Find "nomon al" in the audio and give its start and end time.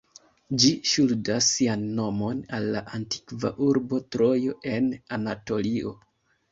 1.99-2.65